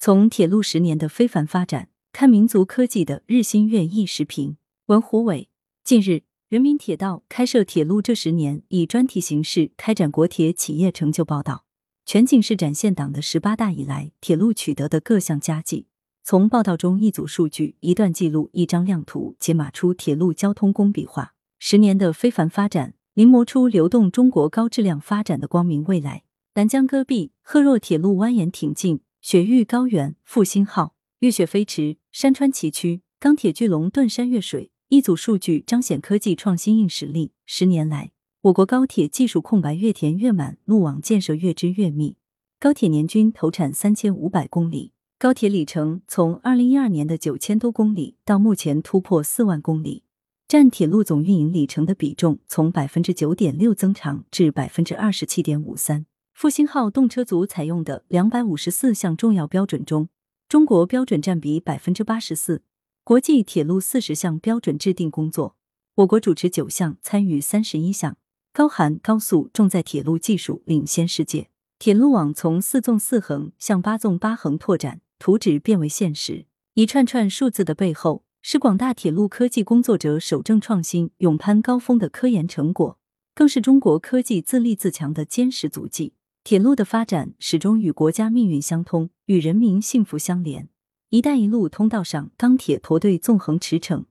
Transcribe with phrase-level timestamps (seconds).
[0.00, 4.06] 从铁路十年的非凡发展，看民族科技的日新月异。
[4.06, 5.48] 时评文胡伟。
[5.82, 11.64] 近日，人民铁道开设铁路这十年，以专题形式开展国铁企业成就报道，
[12.06, 15.88] 全景式展现党的十八大以来铁路取得的各项佳绩。
[16.22, 21.34] 从报道中一组数据、一段记录、一张亮图，解码出铁路交通工笔画。
[21.58, 26.22] 十年的非凡发展，临摹出流动中国高质量发展的光明未来。
[26.54, 29.00] 南疆戈壁，赫若铁路蜿蜒挺进。
[29.20, 34.70] 雪域高原，复兴号，月雪飞驰，山川崎岖，钢铁巨龙顿山越水。
[34.88, 37.32] 一组数据彰显科技创新硬实力。
[37.44, 42.16] 十年来，我国高铁技术空白越填越满，路网建设越织越密。
[42.58, 50.04] 高铁年均投产三千五百公里，高铁里程从二零一二年的九千多公里到目前突破四万公里，
[50.46, 56.06] 占铁路总运营里程的比重从百分之九点六增长至百分之二十七点五三。
[56.38, 60.08] 复兴号动车组采用的两百五十四项重要标准中，
[60.48, 62.62] 中国标准占比百分之八十四。
[63.02, 65.56] 国际铁路四十项标准制定工作，
[65.96, 68.16] 我国主持九项，参与三十一项，
[68.52, 71.50] 高寒高速重载铁路技术领先世界。
[71.80, 76.46] 铁路网从四纵四横向八纵八横拓展，图纸变为现实。
[76.74, 82.96] 一串串数字的背后，是广大铁路科技工作者守正创新、勇攀高峰的科研成果，
[83.34, 86.12] 更是中国科技自立自强的坚实足迹。
[86.48, 90.70] 铁路的发展始终与国家命运相通，与人民幸福相连。
[91.10, 94.06] “一带一路”通道上，钢铁驼队纵横驰骋，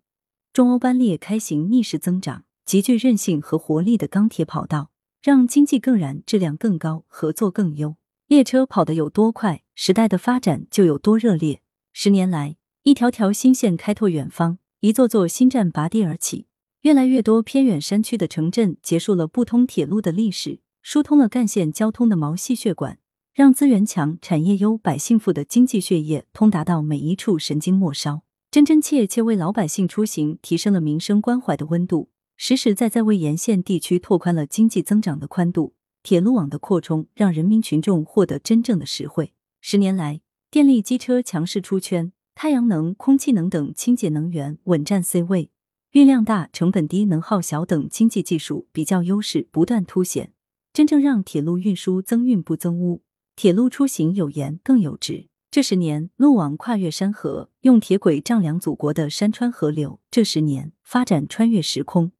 [0.53, 7.95] 中欧班列开行逆势增长，极具韧性和活力的钢铁跑道，让经济更燃，质量更高，合作更优。
[8.27, 11.63] 列车跑得有多快，时代的发展就有多热烈。
[11.91, 16.45] 十年来，一条条新线开拓远方，一座座新站拔地而起，
[16.81, 20.59] 越来越多偏远山区的城镇结束了不通铁路的历史。
[20.89, 22.97] 疏通了干线交通的毛细血管，
[23.33, 35.73] 让资源强、产业优、百姓富的经济血液通达到每一处神经末梢，真真切切为老百姓出行提升了民生关怀的温度，实实在在为沿线地区拓宽了经济增长的宽度。
[36.03, 39.33] 铁路网的扩充，让人民群众获得真正的实惠。
[39.59, 45.51] 十年来，电力机车强势出圈，太阳能、空气能等清洁能源稳占 C 位，
[45.91, 50.31] 运量大、成本低、能耗小等经济技术比较优势不断凸显。
[50.77, 53.01] 真正让铁路运输增运不增污，
[53.35, 55.27] 铁路出行有颜更有值。
[55.49, 62.11] 这十年，路网跨越山河，用铁轨丈量祖国的山川河流；这十年，发展穿越时空，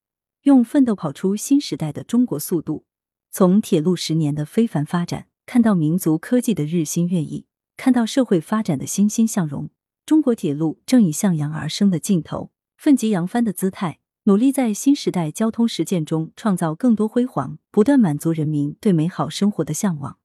[0.42, 2.84] 用奋斗跑出新时代的中国速度。
[3.30, 7.46] 从铁路十年的非凡发展，看到民族科技的日新月异，
[7.76, 9.70] 看到社会发展的欣欣向荣。
[10.04, 14.00] 中国铁路正以向阳而生的劲头，奋楫扬帆的姿态。
[14.28, 20.18] 努力在新时代交通实践中创造更多辉煌，不断满足人民对美好生活的向往。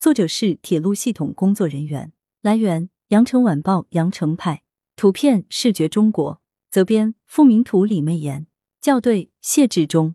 [0.00, 2.14] 作者是铁路系统工作人员。
[2.40, 4.62] 来源：羊城晚报羊城派。
[4.96, 6.40] 图片：视觉中国。
[6.70, 8.46] 责编：付明图，李媚妍。
[8.80, 10.14] 校对：谢志忠。